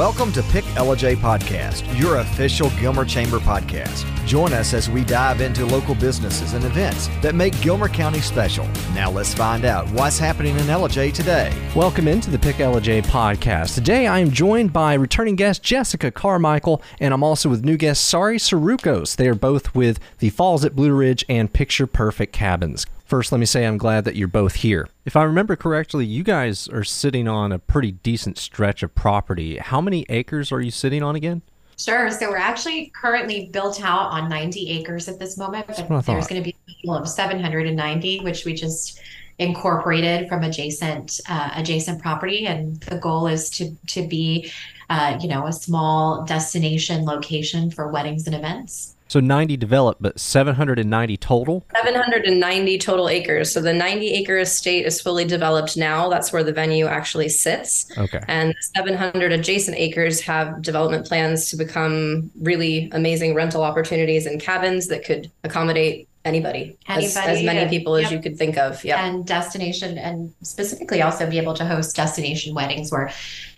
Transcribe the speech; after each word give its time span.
Welcome 0.00 0.32
to 0.32 0.42
Pick 0.44 0.64
Ellijay 0.76 1.14
Podcast, 1.14 1.84
your 2.00 2.20
official 2.20 2.70
Gilmer 2.80 3.04
Chamber 3.04 3.38
podcast. 3.38 4.06
Join 4.24 4.54
us 4.54 4.72
as 4.72 4.88
we 4.88 5.04
dive 5.04 5.42
into 5.42 5.66
local 5.66 5.94
businesses 5.94 6.54
and 6.54 6.64
events 6.64 7.08
that 7.20 7.34
make 7.34 7.60
Gilmer 7.60 7.86
County 7.86 8.20
special. 8.20 8.66
Now 8.94 9.10
let's 9.10 9.34
find 9.34 9.66
out 9.66 9.86
what's 9.90 10.18
happening 10.18 10.56
in 10.56 10.64
Ellijay 10.64 11.12
today. 11.12 11.52
Welcome 11.76 12.08
into 12.08 12.30
the 12.30 12.38
Pick 12.38 12.56
Ellijay 12.56 13.02
podcast. 13.02 13.74
Today 13.74 14.06
I 14.06 14.20
am 14.20 14.30
joined 14.30 14.72
by 14.72 14.94
returning 14.94 15.36
guest 15.36 15.62
Jessica 15.62 16.10
Carmichael, 16.10 16.80
and 16.98 17.12
I'm 17.12 17.22
also 17.22 17.50
with 17.50 17.62
new 17.62 17.76
guest 17.76 18.02
Sari 18.02 18.38
Saroukos. 18.38 19.16
They 19.16 19.28
are 19.28 19.34
both 19.34 19.74
with 19.74 20.00
the 20.20 20.30
Falls 20.30 20.64
at 20.64 20.74
Blue 20.74 20.94
Ridge 20.94 21.26
and 21.28 21.52
Picture 21.52 21.86
Perfect 21.86 22.32
Cabins. 22.32 22.86
First, 23.10 23.32
let 23.32 23.38
me 23.38 23.44
say 23.46 23.66
I'm 23.66 23.76
glad 23.76 24.04
that 24.04 24.14
you're 24.14 24.28
both 24.28 24.54
here. 24.54 24.88
If 25.04 25.16
I 25.16 25.24
remember 25.24 25.56
correctly, 25.56 26.06
you 26.06 26.22
guys 26.22 26.68
are 26.68 26.84
sitting 26.84 27.26
on 27.26 27.50
a 27.50 27.58
pretty 27.58 27.90
decent 27.90 28.38
stretch 28.38 28.84
of 28.84 28.94
property. 28.94 29.56
How 29.56 29.80
many 29.80 30.06
acres 30.08 30.52
are 30.52 30.60
you 30.60 30.70
sitting 30.70 31.02
on 31.02 31.16
again? 31.16 31.42
Sure. 31.76 32.08
So 32.12 32.30
we're 32.30 32.36
actually 32.36 32.92
currently 32.94 33.50
built 33.52 33.82
out 33.82 34.12
on 34.12 34.28
90 34.28 34.70
acres 34.78 35.08
at 35.08 35.18
this 35.18 35.36
moment, 35.36 35.66
but 35.66 35.76
there's 36.06 36.28
going 36.28 36.40
to 36.40 36.52
be 36.52 36.54
a 36.68 36.86
total 36.86 37.02
of 37.02 37.08
790, 37.08 38.20
which 38.20 38.44
we 38.44 38.54
just 38.54 39.00
incorporated 39.40 40.28
from 40.28 40.44
adjacent 40.44 41.18
uh, 41.28 41.50
adjacent 41.56 42.00
property, 42.00 42.46
and 42.46 42.78
the 42.82 42.98
goal 42.98 43.26
is 43.26 43.50
to 43.50 43.76
to 43.88 44.06
be, 44.06 44.52
uh, 44.88 45.18
you 45.20 45.26
know, 45.26 45.48
a 45.48 45.52
small 45.52 46.24
destination 46.26 47.04
location 47.04 47.72
for 47.72 47.88
weddings 47.88 48.28
and 48.28 48.36
events. 48.36 48.94
So 49.10 49.18
90 49.18 49.56
developed, 49.56 50.00
but 50.00 50.20
790 50.20 51.16
total. 51.16 51.66
790 51.74 52.78
total 52.78 53.08
acres. 53.08 53.52
So 53.52 53.60
the 53.60 53.72
90 53.72 54.08
acre 54.12 54.38
estate 54.38 54.86
is 54.86 55.00
fully 55.00 55.24
developed 55.24 55.76
now. 55.76 56.08
That's 56.08 56.32
where 56.32 56.44
the 56.44 56.52
venue 56.52 56.86
actually 56.86 57.28
sits. 57.28 57.90
Okay. 57.98 58.20
And 58.28 58.54
700 58.76 59.32
adjacent 59.32 59.76
acres 59.76 60.20
have 60.20 60.62
development 60.62 61.08
plans 61.08 61.50
to 61.50 61.56
become 61.56 62.30
really 62.40 62.88
amazing 62.92 63.34
rental 63.34 63.64
opportunities 63.64 64.26
and 64.26 64.40
cabins 64.40 64.86
that 64.86 65.04
could 65.04 65.28
accommodate 65.42 66.08
anybody, 66.24 66.76
as, 66.86 67.16
Anybody, 67.16 67.38
as 67.40 67.46
many 67.46 67.60
and- 67.60 67.70
people 67.70 67.96
as 67.96 68.04
yep. 68.04 68.12
you 68.12 68.18
could 68.20 68.36
think 68.36 68.58
of. 68.58 68.84
Yeah. 68.84 69.04
and 69.04 69.26
destination 69.26 69.96
and 69.98 70.32
specifically 70.42 71.00
also 71.02 71.28
be 71.28 71.38
able 71.38 71.54
to 71.54 71.64
host 71.64 71.96
destination 71.96 72.54
weddings 72.54 72.92
where 72.92 73.10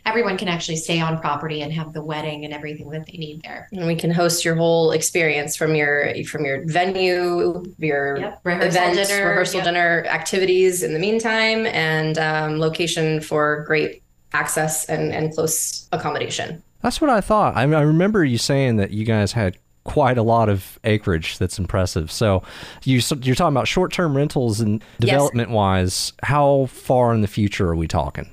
everyone 0.06 0.36
can 0.36 0.48
actually 0.48 0.76
stay 0.76 1.00
on 1.00 1.18
property 1.20 1.62
and 1.62 1.72
have 1.72 1.92
the 1.92 2.02
wedding 2.02 2.44
and 2.44 2.52
everything 2.54 2.90
that 2.90 3.06
they 3.06 3.18
need 3.18 3.42
there. 3.42 3.68
And 3.72 3.86
we 3.86 3.94
can 3.96 4.10
host 4.10 4.44
your 4.44 4.54
whole 4.56 4.92
experience 4.92 5.56
from 5.56 5.74
your 5.74 6.12
from 6.24 6.44
your 6.44 6.64
venue, 6.66 7.64
your 7.78 8.18
Yep. 8.18 8.40
Rehearsal 8.44 8.68
event, 8.68 9.08
dinner, 9.08 9.28
rehearsal 9.28 9.56
yep. 9.58 9.64
dinner 9.64 10.04
activities 10.08 10.82
in 10.82 10.92
the 10.92 10.98
meantime, 10.98 11.66
and 11.66 12.18
um, 12.18 12.58
location 12.58 13.20
for 13.20 13.64
great 13.66 14.02
access 14.32 14.84
and, 14.86 15.12
and 15.12 15.34
close 15.34 15.88
accommodation. 15.92 16.62
That's 16.80 17.00
what 17.00 17.10
I 17.10 17.20
thought. 17.20 17.56
I, 17.56 17.62
I 17.62 17.82
remember 17.82 18.24
you 18.24 18.38
saying 18.38 18.76
that 18.76 18.90
you 18.90 19.04
guys 19.04 19.32
had 19.32 19.56
quite 19.84 20.18
a 20.18 20.22
lot 20.22 20.48
of 20.48 20.78
acreage. 20.84 21.38
That's 21.38 21.58
impressive. 21.58 22.10
So 22.10 22.42
you 22.84 23.00
you're 23.20 23.34
talking 23.34 23.54
about 23.54 23.68
short-term 23.68 24.16
rentals 24.16 24.60
and 24.60 24.82
Yes. 24.98 25.10
development-wise. 25.10 26.12
How 26.22 26.66
far 26.66 27.14
in 27.14 27.20
the 27.20 27.28
future 27.28 27.68
are 27.68 27.76
we 27.76 27.88
talking? 27.88 28.30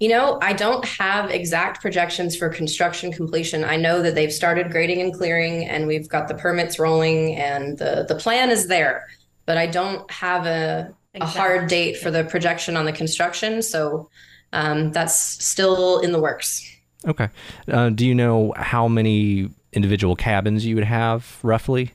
You 0.00 0.08
know, 0.08 0.38
I 0.42 0.52
don't 0.52 0.84
have 0.84 1.30
exact 1.30 1.80
projections 1.80 2.36
for 2.36 2.48
construction 2.48 3.12
completion. 3.12 3.64
I 3.64 3.76
know 3.76 4.02
that 4.02 4.14
they've 4.14 4.32
started 4.32 4.70
grading 4.70 5.00
and 5.00 5.14
clearing, 5.14 5.66
and 5.66 5.86
we've 5.86 6.08
got 6.08 6.28
the 6.28 6.34
permits 6.34 6.78
rolling, 6.78 7.36
and 7.36 7.78
the 7.78 8.04
the 8.08 8.14
plan 8.16 8.50
is 8.50 8.66
there. 8.66 9.06
But 9.46 9.56
I 9.56 9.66
don't 9.66 10.08
have 10.10 10.46
a 10.46 10.92
a 11.20 11.24
hard 11.24 11.68
date 11.68 11.96
for 11.96 12.10
the 12.10 12.24
projection 12.24 12.76
on 12.76 12.84
the 12.86 12.92
construction, 12.92 13.62
so 13.62 14.10
um, 14.52 14.90
that's 14.90 15.14
still 15.14 16.00
in 16.00 16.10
the 16.12 16.20
works. 16.20 16.68
Okay. 17.06 17.28
Uh, 17.70 17.90
do 17.90 18.06
you 18.06 18.14
know 18.14 18.52
how 18.56 18.88
many 18.88 19.48
individual 19.74 20.16
cabins 20.16 20.64
you 20.64 20.74
would 20.74 20.84
have 20.84 21.38
roughly? 21.42 21.92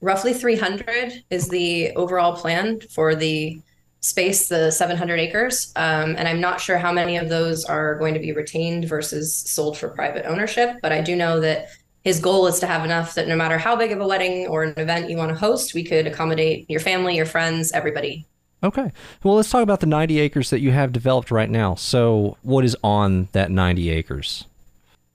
Roughly 0.00 0.34
300 0.34 1.24
is 1.30 1.48
the 1.48 1.92
overall 1.92 2.36
plan 2.36 2.80
for 2.90 3.14
the 3.14 3.60
space, 4.00 4.48
the 4.48 4.70
700 4.70 5.18
acres. 5.20 5.72
Um, 5.76 6.16
and 6.16 6.26
I'm 6.26 6.40
not 6.40 6.60
sure 6.60 6.76
how 6.76 6.92
many 6.92 7.16
of 7.16 7.28
those 7.28 7.64
are 7.64 7.98
going 7.98 8.14
to 8.14 8.20
be 8.20 8.32
retained 8.32 8.88
versus 8.88 9.34
sold 9.34 9.78
for 9.78 9.88
private 9.88 10.26
ownership. 10.26 10.76
But 10.82 10.92
I 10.92 11.00
do 11.00 11.14
know 11.14 11.40
that 11.40 11.68
his 12.02 12.18
goal 12.18 12.48
is 12.48 12.58
to 12.60 12.66
have 12.66 12.84
enough 12.84 13.14
that 13.14 13.28
no 13.28 13.36
matter 13.36 13.58
how 13.58 13.76
big 13.76 13.92
of 13.92 14.00
a 14.00 14.06
wedding 14.06 14.48
or 14.48 14.64
an 14.64 14.74
event 14.76 15.08
you 15.08 15.16
want 15.16 15.30
to 15.30 15.36
host, 15.36 15.72
we 15.72 15.84
could 15.84 16.08
accommodate 16.08 16.68
your 16.68 16.80
family, 16.80 17.14
your 17.14 17.26
friends, 17.26 17.70
everybody. 17.72 18.26
Okay. 18.64 18.92
Well, 19.22 19.36
let's 19.36 19.50
talk 19.50 19.62
about 19.62 19.80
the 19.80 19.86
90 19.86 20.18
acres 20.20 20.50
that 20.50 20.60
you 20.60 20.72
have 20.72 20.92
developed 20.92 21.30
right 21.30 21.50
now. 21.50 21.74
So, 21.74 22.36
what 22.42 22.64
is 22.64 22.76
on 22.82 23.28
that 23.32 23.50
90 23.50 23.90
acres? 23.90 24.44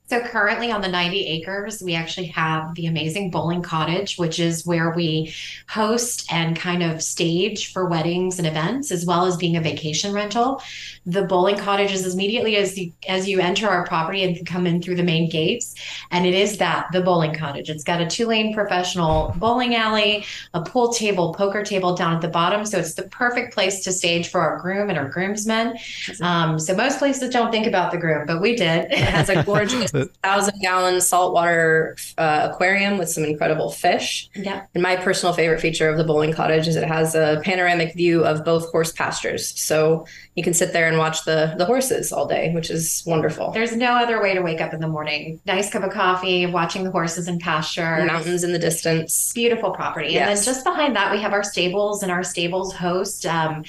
So 0.09 0.22
currently 0.22 0.72
on 0.72 0.79
the 0.81 0.88
90 0.88 1.25
acres, 1.25 1.84
we 1.84 1.94
actually 1.94 2.28
have 2.28 2.73
the 2.75 2.85
amazing 2.85 3.29
bowling 3.29 3.62
cottage, 3.62 4.18
which 4.18 4.40
is 4.40 4.66
where 4.66 4.91
we 4.91 5.34
host 5.68 6.31
and 6.31 6.56
kind 6.56 6.81
of 6.81 7.03
stage 7.03 7.73
for 7.73 7.90
weddings 7.90 8.38
and 8.38 8.47
events, 8.47 8.90
as 8.90 9.06
well 9.06 9.25
as 9.25 9.35
being 9.35 9.57
a 9.57 9.62
vacation 9.62 10.13
rental. 10.13 10.62
The 11.06 11.23
bowling 11.23 11.57
cottage 11.57 11.91
is 11.91 12.13
immediately 12.13 12.56
as 12.56 12.78
you 12.78 12.94
as 13.09 13.28
you 13.28 13.41
enter 13.41 13.68
our 13.68 13.85
property 13.85 14.23
and 14.23 14.47
come 14.47 14.66
in 14.66 14.81
through 14.81 14.95
the 14.95 15.03
main 15.03 15.29
gates, 15.29 15.75
and 16.12 16.25
it 16.25 16.34
is 16.34 16.57
that 16.57 16.88
the 16.94 17.01
bowling 17.01 17.34
cottage. 17.34 17.69
It's 17.69 17.84
got 17.84 18.01
a 18.01 18.07
two-lane 18.07 18.53
professional 18.53 19.34
bowling 19.38 19.75
alley, 19.75 20.25
a 20.53 20.62
pool 20.62 20.94
table, 20.94 21.34
poker 21.34 21.63
table 21.63 21.95
down 21.95 22.16
at 22.16 22.22
the 22.22 22.29
bottom. 22.29 22.66
So 22.66 22.78
it's 22.78 22.94
the 22.94 23.03
perfect 23.03 23.53
place 23.53 23.84
to 23.84 23.91
stage 23.91 24.29
for 24.29 24.39
our 24.39 24.57
groom 24.59 24.89
and 24.89 24.97
our 24.97 25.09
groomsmen. 25.09 25.78
Um, 26.22 26.59
so 26.59 26.74
most 26.75 27.00
places 27.00 27.29
don't 27.29 27.51
think 27.51 27.68
about 27.68 27.91
the 27.91 27.97
groom, 27.97 28.25
but 28.25 28.41
we 28.41 28.56
did. 28.56 28.88
It 28.97 29.03
has 29.03 29.29
a 29.29 29.44
gorgeous 29.44 29.91
thousand 30.23 30.59
gallon 30.61 31.01
saltwater 31.01 31.95
uh, 32.17 32.49
aquarium 32.51 32.97
with 32.97 33.09
some 33.09 33.23
incredible 33.23 33.71
fish. 33.71 34.29
yeah. 34.35 34.65
And 34.73 34.83
my 34.83 34.95
personal 34.95 35.33
favorite 35.33 35.59
feature 35.59 35.89
of 35.89 35.97
the 35.97 36.03
bowling 36.03 36.33
cottage 36.33 36.67
is 36.67 36.75
it 36.75 36.87
has 36.87 37.15
a 37.15 37.41
panoramic 37.43 37.93
view 37.95 38.23
of 38.25 38.45
both 38.45 38.71
horse 38.71 38.91
pastures. 38.91 39.59
So 39.59 40.05
you 40.35 40.43
can 40.43 40.53
sit 40.53 40.73
there 40.73 40.87
and 40.87 40.97
watch 40.97 41.25
the 41.25 41.55
the 41.57 41.65
horses 41.65 42.11
all 42.11 42.27
day, 42.27 42.53
which 42.53 42.69
is 42.69 43.03
wonderful. 43.05 43.51
There's 43.51 43.75
no 43.75 43.93
other 43.93 44.21
way 44.21 44.33
to 44.33 44.41
wake 44.41 44.61
up 44.61 44.73
in 44.73 44.79
the 44.79 44.87
morning. 44.87 45.41
Nice 45.45 45.69
cup 45.69 45.83
of 45.83 45.91
coffee, 45.91 46.45
watching 46.45 46.83
the 46.83 46.91
horses 46.91 47.27
in 47.27 47.39
pasture. 47.39 48.05
Mountains 48.05 48.43
in 48.43 48.53
the 48.53 48.59
distance. 48.59 49.33
Beautiful 49.33 49.71
property. 49.71 50.17
And 50.17 50.29
then 50.29 50.43
just 50.43 50.63
behind 50.63 50.95
that, 50.95 51.11
we 51.11 51.19
have 51.21 51.33
our 51.33 51.43
stables, 51.43 52.03
and 52.03 52.11
our 52.11 52.23
stables 52.23 52.73
host 52.75 53.25
um, 53.25 53.63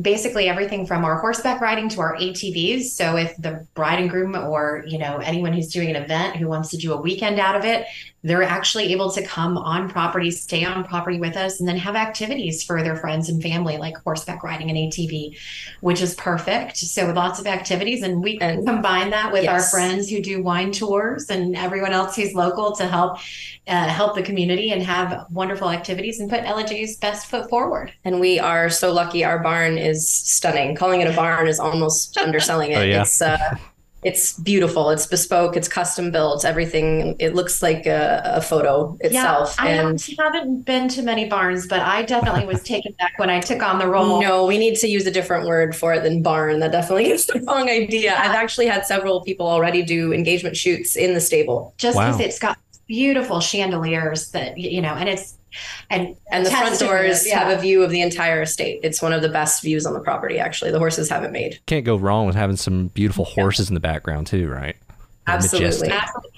basically 0.00 0.48
everything 0.48 0.86
from 0.86 1.04
our 1.04 1.18
horseback 1.18 1.60
riding 1.60 1.88
to 1.88 2.00
our 2.00 2.16
ATVs. 2.16 2.84
So 2.84 3.16
if 3.16 3.34
the 3.38 3.66
bride 3.74 3.98
and 3.98 4.10
groom 4.10 4.36
or, 4.36 4.84
you 4.86 4.98
know, 4.98 5.18
anyone 5.18 5.52
who's 5.52 5.68
doing 5.68 5.88
an 5.88 5.96
event 5.96 6.36
who 6.36 6.48
wants 6.48 6.68
to 6.70 6.76
do 6.76 6.92
a 6.92 7.00
weekend 7.00 7.38
out 7.38 7.56
of 7.56 7.64
it, 7.64 7.86
they're 8.26 8.42
actually 8.42 8.92
able 8.92 9.10
to 9.12 9.22
come 9.24 9.56
on 9.56 9.88
property, 9.88 10.30
stay 10.30 10.64
on 10.64 10.84
property 10.84 11.20
with 11.20 11.36
us, 11.36 11.60
and 11.60 11.68
then 11.68 11.76
have 11.76 11.94
activities 11.94 12.62
for 12.64 12.82
their 12.82 12.96
friends 12.96 13.28
and 13.28 13.40
family, 13.42 13.76
like 13.78 13.96
horseback 13.98 14.42
riding 14.42 14.68
and 14.68 14.76
ATV, 14.76 15.36
which 15.80 16.02
is 16.02 16.14
perfect. 16.16 16.76
So 16.76 17.12
lots 17.12 17.38
of 17.38 17.46
activities, 17.46 18.02
and 18.02 18.22
we 18.22 18.38
And- 18.40 18.66
combine 18.66 19.10
that 19.10 19.32
with 19.32 19.48
our 19.48 19.62
friends 19.62 20.10
who 20.10 20.20
do 20.20 20.42
wine 20.42 20.72
tours 20.72 21.30
and 21.30 21.56
everyone 21.56 21.92
else 21.92 22.16
who's 22.16 22.34
local 22.34 22.74
to 22.76 22.86
help 22.86 23.18
uh, 23.68 23.88
help 23.88 24.14
the 24.14 24.22
community 24.22 24.70
and 24.70 24.80
have 24.82 25.26
wonderful 25.30 25.70
activities 25.70 26.20
and 26.20 26.30
put 26.30 26.40
Ellijay's 26.44 26.96
best 26.98 27.26
foot 27.26 27.50
forward. 27.50 27.92
And 28.04 28.20
we 28.20 28.38
are 28.38 28.70
so 28.70 28.92
lucky. 28.92 29.24
Our 29.24 29.40
barn 29.40 29.76
is 29.76 30.08
stunning. 30.08 30.76
Calling 30.76 31.00
it 31.00 31.10
a 31.10 31.16
barn 31.16 31.48
is 31.48 31.58
almost 31.58 32.16
underselling 32.26 32.70
it. 32.70 32.76
Oh, 32.78 32.82
yeah. 32.82 33.02
It's 33.02 33.20
uh, 33.20 33.36
it's 34.06 34.38
beautiful. 34.38 34.90
It's 34.90 35.06
bespoke. 35.06 35.56
It's 35.56 35.68
custom 35.68 36.10
built. 36.10 36.44
Everything. 36.44 37.16
It 37.18 37.34
looks 37.34 37.60
like 37.62 37.86
a, 37.86 38.22
a 38.24 38.40
photo 38.40 38.96
itself. 39.00 39.56
Yeah, 39.58 39.64
I 39.64 39.68
and 39.70 39.78
haven't- 40.00 40.18
haven't 40.18 40.62
been 40.64 40.88
to 40.90 41.02
many 41.02 41.28
barns, 41.28 41.66
but 41.66 41.80
I 41.80 42.02
definitely 42.02 42.46
was 42.46 42.62
taken 42.62 42.92
back 42.98 43.14
when 43.18 43.30
I 43.30 43.40
took 43.40 43.62
on 43.62 43.78
the 43.78 43.86
role. 43.88 44.20
No, 44.22 44.46
we 44.46 44.58
need 44.58 44.76
to 44.76 44.88
use 44.88 45.06
a 45.06 45.10
different 45.10 45.46
word 45.46 45.74
for 45.74 45.92
it 45.94 46.02
than 46.02 46.22
barn. 46.22 46.60
That 46.60 46.72
definitely 46.72 47.10
is 47.10 47.26
the 47.26 47.40
wrong 47.46 47.68
idea. 47.68 48.12
Yeah. 48.12 48.20
I've 48.22 48.36
actually 48.36 48.66
had 48.66 48.86
several 48.86 49.22
people 49.22 49.46
already 49.46 49.82
do 49.82 50.12
engagement 50.12 50.56
shoots 50.56 50.94
in 50.96 51.14
the 51.14 51.20
stable. 51.20 51.74
just 51.78 51.96
Wow. 51.96 52.06
because 52.12 52.20
it's 52.20 52.38
got 52.38 52.58
beautiful 52.86 53.40
chandeliers 53.40 54.30
that 54.30 54.56
you 54.58 54.80
know, 54.80 54.94
and 54.94 55.08
it's 55.08 55.35
and 55.90 56.16
And 56.30 56.44
the 56.44 56.50
front 56.50 56.78
doors 56.78 57.24
it, 57.24 57.30
yeah. 57.30 57.38
have 57.40 57.58
a 57.58 57.60
view 57.60 57.82
of 57.82 57.90
the 57.90 58.00
entire 58.00 58.42
estate. 58.42 58.80
It's 58.82 59.00
one 59.00 59.12
of 59.12 59.22
the 59.22 59.28
best 59.28 59.62
views 59.62 59.86
on 59.86 59.94
the 59.94 60.00
property, 60.00 60.38
actually. 60.38 60.70
The 60.70 60.78
horses 60.78 61.08
have 61.08 61.24
it 61.24 61.32
made. 61.32 61.60
Can't 61.66 61.84
go 61.84 61.96
wrong 61.96 62.26
with 62.26 62.36
having 62.36 62.56
some 62.56 62.88
beautiful 62.88 63.24
horses 63.24 63.68
in 63.68 63.74
the 63.74 63.80
background, 63.80 64.26
too, 64.26 64.48
right? 64.48 64.76
Absolutely. 65.26 65.90
Absolutely. 65.90 66.30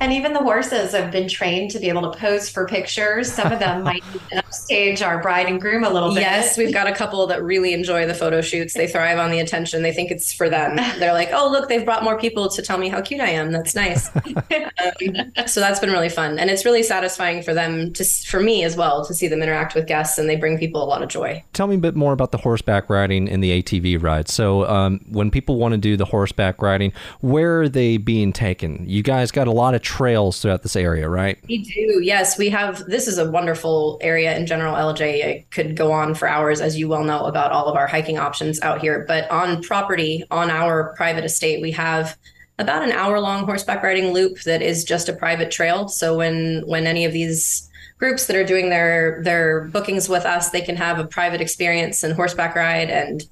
And 0.00 0.12
even 0.12 0.32
the 0.32 0.42
horses 0.42 0.92
have 0.92 1.10
been 1.10 1.28
trained 1.28 1.70
to 1.72 1.78
be 1.78 1.88
able 1.88 2.10
to 2.10 2.18
pose 2.18 2.48
for 2.48 2.66
pictures. 2.66 3.32
Some 3.32 3.52
of 3.52 3.58
them 3.58 3.82
might 3.84 4.02
upstage 4.36 5.02
our 5.02 5.22
bride 5.22 5.46
and 5.46 5.60
groom 5.60 5.84
a 5.84 5.90
little 5.90 6.14
bit. 6.14 6.20
Yes, 6.20 6.58
we've 6.58 6.72
got 6.72 6.86
a 6.86 6.94
couple 6.94 7.26
that 7.26 7.42
really 7.42 7.72
enjoy 7.72 8.06
the 8.06 8.14
photo 8.14 8.40
shoots. 8.40 8.74
They 8.74 8.86
thrive 8.86 9.18
on 9.18 9.30
the 9.30 9.40
attention. 9.40 9.82
They 9.82 9.92
think 9.92 10.10
it's 10.10 10.32
for 10.32 10.48
them. 10.48 10.76
They're 10.98 11.12
like, 11.12 11.30
oh, 11.32 11.48
look, 11.50 11.68
they've 11.68 11.84
brought 11.84 12.02
more 12.02 12.18
people 12.18 12.48
to 12.48 12.62
tell 12.62 12.78
me 12.78 12.88
how 12.88 13.00
cute 13.00 13.20
I 13.20 13.30
am. 13.30 13.52
That's 13.52 13.74
nice. 13.74 14.14
um, 14.14 15.46
so 15.46 15.60
that's 15.60 15.80
been 15.80 15.90
really 15.90 16.08
fun. 16.08 16.38
And 16.38 16.50
it's 16.50 16.64
really 16.64 16.82
satisfying 16.82 17.42
for 17.42 17.54
them 17.54 17.92
to, 17.94 18.04
for 18.04 18.40
me 18.40 18.64
as 18.64 18.76
well, 18.76 19.04
to 19.06 19.14
see 19.14 19.28
them 19.28 19.42
interact 19.42 19.74
with 19.74 19.86
guests 19.86 20.18
and 20.18 20.28
they 20.28 20.36
bring 20.36 20.58
people 20.58 20.82
a 20.82 20.86
lot 20.86 21.02
of 21.02 21.08
joy. 21.08 21.42
Tell 21.52 21.66
me 21.66 21.76
a 21.76 21.78
bit 21.78 21.94
more 21.94 22.12
about 22.12 22.32
the 22.32 22.38
horseback 22.38 22.90
riding 22.90 23.28
and 23.28 23.42
the 23.42 23.62
ATV 23.62 24.02
ride. 24.02 24.28
So, 24.28 24.66
um, 24.68 25.00
when 25.08 25.30
people 25.30 25.56
want 25.56 25.72
to 25.72 25.78
do 25.78 25.96
the 25.96 26.04
horseback 26.04 26.60
riding, 26.60 26.92
where 27.20 27.62
are 27.62 27.68
they 27.68 27.96
being 27.96 28.32
taken? 28.32 28.84
You 28.88 29.02
guys 29.02 29.30
got 29.30 29.46
a 29.46 29.52
lot 29.52 29.74
of 29.74 29.82
trails 29.84 30.40
throughout 30.40 30.62
this 30.62 30.74
area, 30.74 31.08
right? 31.08 31.38
We 31.48 31.58
do. 31.58 32.00
Yes, 32.02 32.36
we 32.36 32.48
have. 32.50 32.84
This 32.86 33.06
is 33.06 33.18
a 33.18 33.30
wonderful 33.30 33.98
area 34.00 34.36
in 34.36 34.46
general. 34.46 34.74
Ellijay 34.74 35.24
I 35.24 35.46
could 35.50 35.76
go 35.76 35.92
on 35.92 36.14
for 36.14 36.26
hours, 36.26 36.60
as 36.60 36.78
you 36.78 36.88
well 36.88 37.04
know, 37.04 37.24
about 37.26 37.52
all 37.52 37.66
of 37.66 37.76
our 37.76 37.86
hiking 37.86 38.18
options 38.18 38.60
out 38.62 38.80
here. 38.80 39.04
But 39.06 39.30
on 39.30 39.62
property, 39.62 40.24
on 40.30 40.50
our 40.50 40.94
private 40.96 41.24
estate, 41.24 41.62
we 41.62 41.70
have 41.72 42.16
about 42.58 42.82
an 42.82 42.92
hour 42.92 43.20
long 43.20 43.44
horseback 43.44 43.82
riding 43.82 44.12
loop 44.12 44.40
that 44.42 44.62
is 44.62 44.84
just 44.84 45.08
a 45.08 45.12
private 45.12 45.50
trail. 45.50 45.88
So 45.88 46.16
when 46.16 46.62
when 46.66 46.86
any 46.86 47.04
of 47.04 47.12
these 47.12 47.70
groups 47.98 48.26
that 48.26 48.36
are 48.36 48.44
doing 48.44 48.70
their 48.70 49.22
their 49.22 49.64
bookings 49.64 50.08
with 50.08 50.24
us, 50.24 50.50
they 50.50 50.62
can 50.62 50.76
have 50.76 50.98
a 50.98 51.06
private 51.06 51.40
experience 51.40 52.02
and 52.02 52.14
horseback 52.14 52.54
ride 52.54 52.90
and 52.90 53.22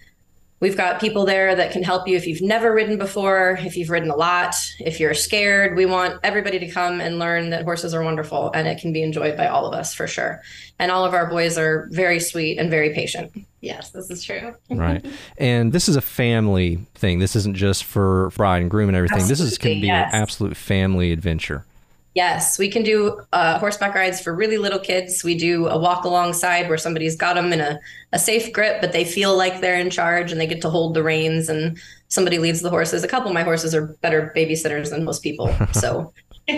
We've 0.63 0.77
got 0.77 1.01
people 1.01 1.25
there 1.27 1.57
that 1.57 1.73
can 1.73 1.83
help 1.83 2.07
you 2.07 2.17
if 2.17 2.25
you've 2.25 2.41
never 2.41 2.73
ridden 2.73 2.97
before, 2.97 3.59
if 3.63 3.77
you've 3.77 3.91
ridden 3.91 4.11
a 4.11 4.15
lot, 4.15 4.55
if 4.79 5.01
you're 5.01 5.13
scared. 5.13 5.77
We 5.77 5.87
want 5.87 6.21
everybody 6.23 6.61
to 6.61 6.71
come 6.71 7.01
and 7.01 7.19
learn 7.19 7.51
that 7.51 7.65
horses 7.65 7.93
are 7.95 8.05
wonderful 8.05 8.53
and 8.55 8.69
it 8.69 8.81
can 8.81 8.93
be 8.93 9.03
enjoyed 9.03 9.37
by 9.37 9.49
all 9.49 9.67
of 9.67 9.75
us 9.75 9.93
for 9.93 10.07
sure. 10.07 10.41
And 10.79 10.93
all 10.93 11.05
of 11.05 11.15
our 11.15 11.29
boys 11.29 11.59
are 11.59 11.89
very 11.91 12.21
sweet 12.21 12.59
and 12.59 12.71
very 12.71 12.95
patient. 12.95 13.33
Yes, 13.61 13.91
this 13.91 14.09
is 14.09 14.23
true. 14.23 14.55
right. 14.71 15.05
And 15.37 15.73
this 15.73 15.89
is 15.89 15.97
a 15.97 16.01
family 16.01 16.77
thing. 16.95 17.19
This 17.19 17.35
isn't 17.35 17.57
just 17.57 17.83
for 17.83 18.31
bride 18.37 18.63
and 18.63 18.71
groom 18.71 18.89
and 18.89 18.95
everything. 18.97 19.19
Absolutely, 19.19 19.45
this 19.45 19.53
is 19.53 19.59
going 19.59 19.77
to 19.79 19.81
be 19.81 19.89
yes. 19.89 20.15
an 20.15 20.23
absolute 20.23 20.57
family 20.57 21.11
adventure. 21.11 21.67
Yes, 22.15 22.59
we 22.59 22.69
can 22.69 22.83
do 22.83 23.21
uh, 23.33 23.59
horseback 23.59 23.95
rides 23.95 24.21
for 24.21 24.35
really 24.35 24.59
little 24.59 24.79
kids. 24.79 25.25
We 25.25 25.35
do 25.35 25.67
a 25.69 25.79
walk 25.79 26.05
alongside 26.05 26.69
where 26.69 26.77
somebody's 26.77 27.17
got 27.17 27.35
them 27.35 27.53
in 27.53 27.61
a, 27.61 27.81
a 28.13 28.19
safe 28.19 28.53
grip, 28.53 28.83
but 28.83 28.93
they 28.93 29.05
feel 29.05 29.35
like 29.35 29.61
they're 29.61 29.79
in 29.79 29.89
charge 29.89 30.31
and 30.31 30.41
they 30.41 30.47
get 30.47 30.61
to 30.63 30.71
hold 30.71 30.93
the 30.93 31.03
reins 31.03 31.49
and 31.49 31.79
somebody 32.09 32.39
leads 32.39 32.61
the 32.61 32.69
horses. 32.69 33.03
A 33.03 33.09
couple 33.09 33.29
of 33.29 33.35
my 33.35 33.43
horses 33.43 33.75
are 33.75 33.87
better 34.03 34.31
babysitters 34.37 34.91
than 34.91 35.05
most 35.05 35.23
people. 35.23 35.55
So 35.73 36.13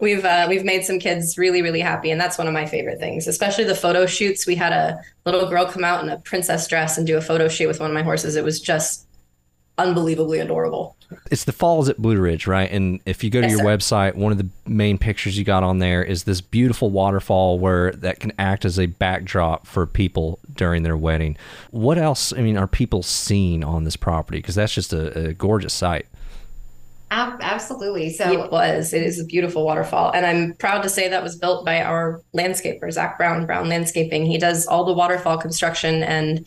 we've 0.00 0.24
uh, 0.24 0.46
we've 0.48 0.64
made 0.64 0.82
some 0.82 0.98
kids 0.98 1.36
really 1.36 1.60
really 1.60 1.80
happy 1.80 2.10
and 2.10 2.20
that's 2.20 2.38
one 2.38 2.46
of 2.46 2.54
my 2.54 2.64
favorite 2.64 2.98
things 2.98 3.28
especially 3.28 3.64
the 3.64 3.74
photo 3.74 4.06
shoots 4.06 4.46
we 4.46 4.54
had 4.54 4.72
a 4.72 4.98
little 5.26 5.48
girl 5.50 5.66
come 5.66 5.84
out 5.84 6.02
in 6.02 6.08
a 6.08 6.18
princess 6.20 6.66
dress 6.66 6.96
and 6.96 7.06
do 7.06 7.18
a 7.18 7.20
photo 7.20 7.46
shoot 7.46 7.68
with 7.68 7.78
one 7.78 7.90
of 7.90 7.94
my 7.94 8.02
horses 8.02 8.36
it 8.36 8.44
was 8.44 8.58
just 8.58 9.06
unbelievably 9.78 10.40
adorable. 10.40 10.96
It's 11.30 11.44
the 11.44 11.52
falls 11.52 11.88
at 11.88 11.96
Blue 11.96 12.20
Ridge, 12.20 12.46
right? 12.46 12.70
And 12.70 13.00
if 13.06 13.24
you 13.24 13.30
go 13.30 13.40
to 13.40 13.46
yes, 13.46 13.56
your 13.56 13.60
sir. 13.60 13.64
website, 13.64 14.14
one 14.14 14.30
of 14.30 14.38
the 14.38 14.48
main 14.66 14.98
pictures 14.98 15.38
you 15.38 15.44
got 15.44 15.62
on 15.62 15.78
there 15.78 16.02
is 16.02 16.24
this 16.24 16.40
beautiful 16.40 16.90
waterfall 16.90 17.58
where 17.58 17.92
that 17.92 18.20
can 18.20 18.32
act 18.38 18.64
as 18.64 18.78
a 18.78 18.86
backdrop 18.86 19.66
for 19.66 19.86
people 19.86 20.38
during 20.54 20.82
their 20.82 20.96
wedding. 20.96 21.36
What 21.70 21.96
else, 21.96 22.32
I 22.32 22.42
mean, 22.42 22.58
are 22.58 22.66
people 22.66 23.02
seeing 23.02 23.64
on 23.64 23.84
this 23.84 23.96
property? 23.96 24.38
Because 24.38 24.56
that's 24.56 24.74
just 24.74 24.92
a, 24.92 25.28
a 25.28 25.32
gorgeous 25.32 25.72
sight. 25.72 26.06
Absolutely. 27.10 28.10
So 28.10 28.44
it 28.44 28.52
was. 28.52 28.92
It 28.92 29.02
is 29.02 29.18
a 29.18 29.24
beautiful 29.24 29.64
waterfall. 29.64 30.10
And 30.12 30.26
I'm 30.26 30.52
proud 30.56 30.82
to 30.82 30.90
say 30.90 31.08
that 31.08 31.22
was 31.22 31.36
built 31.36 31.64
by 31.64 31.80
our 31.80 32.20
landscaper, 32.36 32.92
Zach 32.92 33.16
Brown, 33.16 33.46
Brown 33.46 33.70
Landscaping. 33.70 34.26
He 34.26 34.36
does 34.36 34.66
all 34.66 34.84
the 34.84 34.92
waterfall 34.92 35.38
construction 35.38 36.02
and 36.02 36.44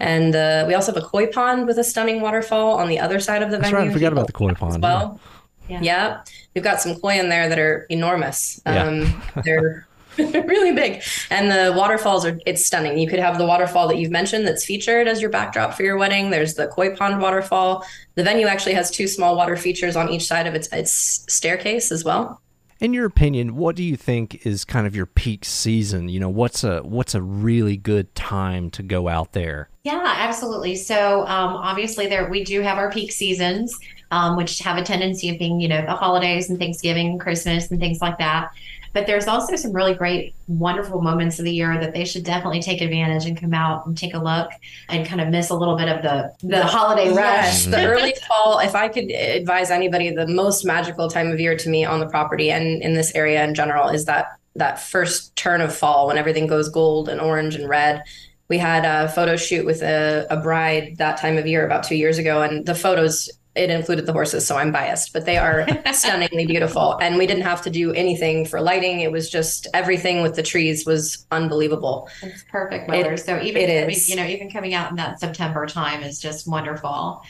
and 0.00 0.34
uh, 0.34 0.64
we 0.66 0.74
also 0.74 0.92
have 0.92 1.02
a 1.02 1.06
koi 1.06 1.26
pond 1.26 1.66
with 1.66 1.78
a 1.78 1.84
stunning 1.84 2.20
waterfall 2.20 2.74
on 2.74 2.88
the 2.88 2.98
other 2.98 3.20
side 3.20 3.42
of 3.42 3.50
the 3.50 3.58
That's 3.58 3.70
venue. 3.70 3.86
Right, 3.86 3.90
I 3.90 3.92
forgot 3.92 4.12
about 4.12 4.26
the 4.26 4.32
koi 4.32 4.52
pond. 4.52 4.82
well, 4.82 5.20
yeah. 5.68 5.80
yeah. 5.82 6.24
we've 6.54 6.64
got 6.64 6.80
some 6.80 6.96
koi 6.96 7.18
in 7.18 7.28
there 7.28 7.48
that 7.48 7.58
are 7.58 7.86
enormous. 7.90 8.60
Um, 8.66 9.00
yeah. 9.02 9.42
they're 9.44 9.86
really 10.18 10.72
big, 10.72 11.02
and 11.30 11.50
the 11.50 11.76
waterfalls 11.76 12.24
are 12.24 12.38
it's 12.46 12.64
stunning. 12.64 12.98
You 12.98 13.08
could 13.08 13.18
have 13.18 13.36
the 13.38 13.46
waterfall 13.46 13.88
that 13.88 13.98
you've 13.98 14.12
mentioned 14.12 14.46
that's 14.46 14.64
featured 14.64 15.08
as 15.08 15.20
your 15.20 15.30
backdrop 15.30 15.74
for 15.74 15.82
your 15.82 15.96
wedding. 15.96 16.30
There's 16.30 16.54
the 16.54 16.68
koi 16.68 16.94
pond 16.94 17.20
waterfall. 17.20 17.84
The 18.14 18.22
venue 18.22 18.46
actually 18.46 18.74
has 18.74 18.90
two 18.90 19.08
small 19.08 19.36
water 19.36 19.56
features 19.56 19.96
on 19.96 20.10
each 20.10 20.26
side 20.26 20.46
of 20.46 20.54
its 20.54 20.68
its 20.72 20.92
staircase 21.28 21.90
as 21.90 22.04
well 22.04 22.40
in 22.80 22.92
your 22.92 23.06
opinion, 23.06 23.56
what 23.56 23.76
do 23.76 23.82
you 23.82 23.96
think 23.96 24.44
is 24.46 24.64
kind 24.64 24.86
of 24.86 24.94
your 24.94 25.06
peak 25.06 25.44
season? 25.44 26.08
You 26.08 26.20
know, 26.20 26.28
what's 26.28 26.64
a 26.64 26.80
what's 26.82 27.14
a 27.14 27.22
really 27.22 27.76
good 27.76 28.14
time 28.14 28.70
to 28.72 28.82
go 28.82 29.08
out 29.08 29.32
there? 29.32 29.70
Yeah, 29.84 30.02
absolutely. 30.02 30.76
So 30.76 31.26
um, 31.26 31.56
obviously, 31.56 32.06
there 32.06 32.30
we 32.30 32.42
do 32.42 32.62
have 32.62 32.78
our 32.78 32.90
peak 32.90 33.12
seasons, 33.12 33.78
um, 34.10 34.34
which 34.34 34.58
have 34.60 34.78
a 34.78 34.82
tendency 34.82 35.28
of 35.28 35.38
being, 35.38 35.60
you 35.60 35.68
know, 35.68 35.84
the 35.84 35.94
holidays 35.94 36.48
and 36.48 36.58
Thanksgiving, 36.58 37.18
Christmas, 37.18 37.70
and 37.70 37.78
things 37.78 38.00
like 38.00 38.16
that. 38.16 38.50
But 38.94 39.06
there's 39.06 39.26
also 39.26 39.56
some 39.56 39.72
really 39.72 39.92
great, 39.92 40.34
wonderful 40.46 41.02
moments 41.02 41.38
of 41.38 41.44
the 41.44 41.52
year 41.52 41.78
that 41.78 41.92
they 41.92 42.06
should 42.06 42.24
definitely 42.24 42.62
take 42.62 42.80
advantage 42.80 43.26
and 43.26 43.38
come 43.38 43.52
out 43.52 43.86
and 43.86 43.98
take 43.98 44.14
a 44.14 44.18
look 44.18 44.50
and 44.88 45.06
kind 45.06 45.20
of 45.20 45.28
miss 45.28 45.50
a 45.50 45.54
little 45.54 45.76
bit 45.76 45.88
of 45.88 46.02
the 46.02 46.32
the 46.46 46.64
holiday 46.64 47.12
rush. 47.12 47.64
the 47.64 47.84
early 47.84 48.14
fall. 48.28 48.60
If 48.60 48.74
I 48.74 48.88
could 48.88 49.10
advise 49.10 49.70
anybody, 49.70 50.10
the 50.10 50.28
most 50.28 50.64
magical 50.64 51.10
time 51.10 51.30
of 51.30 51.38
year 51.40 51.58
to 51.58 51.68
me 51.68 51.84
on 51.84 52.00
the 52.00 52.06
property 52.06 52.50
and 52.50 52.82
in 52.82 52.94
this 52.94 53.14
area 53.14 53.44
in 53.44 53.54
general 53.54 53.90
is 53.90 54.06
that 54.06 54.38
that 54.56 54.80
first 54.80 55.36
turn 55.36 55.60
of 55.60 55.76
fall 55.76 56.06
when 56.06 56.16
everything 56.16 56.46
goes 56.46 56.70
gold 56.70 57.08
and 57.08 57.20
orange 57.20 57.56
and 57.56 57.68
red 57.68 58.02
we 58.48 58.58
had 58.58 58.84
a 58.84 59.08
photo 59.08 59.36
shoot 59.36 59.64
with 59.64 59.82
a, 59.82 60.26
a, 60.30 60.36
bride 60.36 60.96
that 60.98 61.16
time 61.16 61.38
of 61.38 61.46
year 61.46 61.64
about 61.64 61.82
two 61.82 61.96
years 61.96 62.18
ago 62.18 62.42
and 62.42 62.66
the 62.66 62.74
photos 62.74 63.30
it 63.54 63.70
included 63.70 64.06
the 64.06 64.12
horses, 64.12 64.44
so 64.44 64.56
I'm 64.56 64.72
biased, 64.72 65.12
but 65.12 65.26
they 65.26 65.36
are 65.36 65.66
stunningly 65.92 66.44
beautiful. 66.44 66.98
And 67.00 67.16
we 67.16 67.26
didn't 67.26 67.44
have 67.44 67.62
to 67.62 67.70
do 67.70 67.92
anything 67.92 68.46
for 68.46 68.60
lighting. 68.60 69.00
It 69.00 69.12
was 69.12 69.30
just 69.30 69.68
everything 69.72 70.22
with 70.22 70.34
the 70.34 70.42
trees 70.42 70.84
was 70.84 71.24
unbelievable. 71.30 72.08
It's 72.22 72.44
perfect 72.50 72.88
weather. 72.88 73.12
It, 73.12 73.18
so 73.18 73.40
even 73.40 73.62
it 73.62 73.88
is. 73.88 74.08
you 74.08 74.16
know, 74.16 74.26
even 74.26 74.50
coming 74.50 74.74
out 74.74 74.90
in 74.90 74.96
that 74.96 75.20
September 75.20 75.66
time 75.66 76.02
is 76.02 76.18
just 76.18 76.48
wonderful 76.48 77.22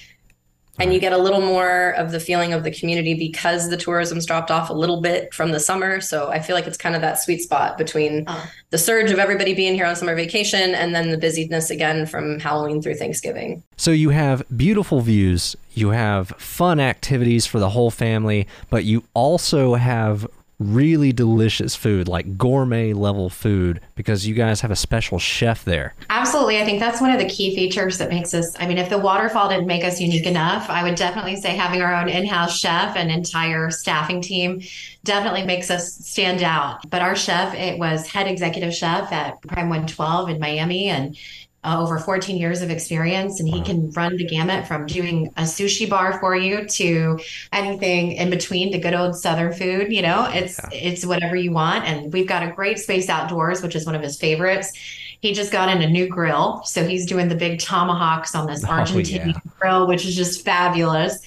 and 0.79 0.93
you 0.93 0.99
get 0.99 1.13
a 1.13 1.19
little 1.19 1.41
more 1.41 1.91
of 1.91 2.11
the 2.11 2.19
feeling 2.19 2.53
of 2.53 2.65
the 2.65 2.71
community 2.71 3.15
because 3.15 3.71
the 3.71 3.77
tourism's 3.77 4.27
dropped 4.27 4.51
off 4.51 4.71
a 4.71 4.73
little 4.73 5.01
bit 5.01 5.33
from 5.33 5.53
the 5.53 5.61
summer. 5.61 6.01
So 6.01 6.29
I 6.31 6.41
feel 6.41 6.57
like 6.57 6.67
it's 6.67 6.77
kind 6.77 6.95
of 6.95 7.01
that 7.01 7.21
sweet 7.21 7.43
spot 7.43 7.79
between 7.79 8.25
oh. 8.27 8.51
the 8.71 8.79
surge 8.79 9.11
of 9.11 9.19
everybody 9.19 9.55
being 9.55 9.75
here 9.75 9.87
on 9.87 9.95
summer 9.95 10.15
vacation 10.15 10.75
and 10.75 10.95
then 10.95 11.11
the 11.11 11.19
busyness 11.19 11.71
again 11.71 12.07
from 12.07 12.41
Halloween 12.41 12.83
through 12.83 12.97
Thanksgiving. 12.97 13.63
So 13.77 13.91
you 13.93 14.11
have 14.11 14.43
beautiful 14.57 15.01
views, 15.01 15.55
you 15.75 15.91
have 15.91 16.29
fun 16.39 16.81
activities 16.81 17.47
for 17.47 17.59
the 17.59 17.71
whole 17.71 17.91
family, 17.91 18.47
but 18.71 18.85
you 18.85 19.05
also 19.15 19.75
have 19.75 20.27
really 20.59 21.13
delicious 21.13 21.75
food, 21.75 22.09
like 22.09 22.39
gourmet 22.39 22.93
level 22.93 23.29
food, 23.29 23.81
because 23.95 24.27
you 24.27 24.35
guys 24.35 24.61
have 24.61 24.71
a 24.71 24.77
special 24.77 25.19
chef 25.19 25.65
there. 25.65 25.95
Absolutely. 26.11 26.61
I 26.61 26.65
think 26.65 26.81
that's 26.81 27.01
one 27.01 27.11
of 27.11 27.19
the 27.19 27.29
key 27.29 27.55
features 27.55 27.99
that 27.99 28.09
makes 28.09 28.35
us, 28.35 28.55
I 28.59 28.67
mean, 28.67 28.79
if 28.79 28.89
the 28.89 28.99
waterfall 28.99 29.49
didn't 29.49 29.67
make 29.67 29.85
us 29.85 30.01
unique 30.01 30.27
enough, 30.27 30.71
I 30.71 30.83
would 30.83 30.95
definitely 30.95 31.37
say 31.37 31.51
having 31.51 31.83
our 31.83 31.95
own 31.95 32.09
in 32.09 32.27
house 32.27 32.59
chef 32.59 32.97
and 32.97 33.11
entire 33.11 33.71
staffing 33.71 34.21
team 34.21 34.63
definitely 35.03 35.45
makes 35.45 35.71
us 35.71 35.95
stand 35.95 36.43
out. 36.43 36.89
But 36.89 37.03
our 37.03 37.17
chef, 37.17 37.55
it 37.55 37.79
was 37.79 38.07
head 38.07 38.27
executive 38.27 38.75
chef 38.75 39.13
at 39.13 39.41
Prime 39.43 39.69
112 39.69 40.31
in 40.31 40.41
Miami. 40.41 40.89
And 40.89 41.17
uh, 41.65 41.81
over 41.81 41.99
14 41.99 42.37
years 42.37 42.63
of 42.63 42.71
experience 42.71 43.41
and 43.41 43.49
he 43.49 43.63
can 43.63 43.91
run 43.91 44.17
the 44.17 44.25
gamut 44.25 44.67
from 44.67 44.87
doing 44.87 45.29
a 45.37 45.43
sushi 45.43 45.89
bar 45.89 46.21
for 46.21 46.37
you 46.37 46.67
to 46.67 47.19
anything 47.53 48.13
in 48.13 48.31
between 48.31 48.71
the 48.71 48.79
good 48.79 48.95
old 48.95 49.17
southern 49.17 49.53
food 49.53 49.93
you 49.93 50.03
know 50.03 50.29
it's 50.31 50.61
yeah. 50.71 50.79
it's 50.79 51.07
whatever 51.07 51.35
you 51.35 51.51
want 51.53 51.85
and 51.85 52.13
we've 52.13 52.29
got 52.29 52.43
a 52.43 52.53
great 52.53 52.79
space 52.79 53.09
outdoors 53.09 53.63
which 53.63 53.75
is 53.75 53.87
one 53.87 53.95
of 53.95 54.03
his 54.03 54.19
favorites 54.19 54.73
he 55.21 55.33
just 55.33 55.51
got 55.51 55.75
in 55.75 55.81
a 55.81 55.89
new 55.89 56.07
grill 56.07 56.63
so 56.65 56.87
he's 56.87 57.07
doing 57.07 57.29
the 57.29 57.35
big 57.35 57.59
tomahawks 57.59 58.35
on 58.35 58.47
this 58.47 58.63
oh, 58.65 58.69
argentine 58.69 59.31
yeah. 59.31 59.41
grill 59.59 59.87
which 59.87 60.05
is 60.05 60.15
just 60.15 60.45
fabulous 60.45 61.21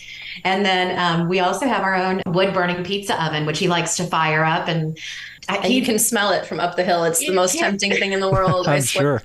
and 0.44 0.64
then 0.64 0.98
um, 1.00 1.28
we 1.28 1.40
also 1.40 1.66
have 1.66 1.82
our 1.82 1.96
own 1.96 2.22
wood 2.28 2.54
burning 2.54 2.84
pizza 2.84 3.22
oven 3.24 3.46
which 3.46 3.58
he 3.58 3.68
likes 3.68 3.98
to 3.98 4.04
fire 4.04 4.46
up 4.46 4.68
and 4.68 5.00
I, 5.50 5.58
and 5.58 5.74
you 5.74 5.82
can 5.82 5.98
smell 5.98 6.34
it 6.34 6.46
from 6.46 6.60
up 6.60 6.76
the 6.76 6.84
hill. 6.84 7.06
It's 7.06 7.20
the 7.20 7.32
most 7.32 7.58
tempting 7.58 7.92
thing 7.92 8.12
in 8.12 8.20
the 8.20 8.30
world. 8.30 8.68
I'm 8.68 8.84
sure. 8.84 9.24